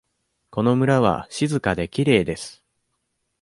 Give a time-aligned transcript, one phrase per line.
[0.49, 2.63] この村は静かできれいです。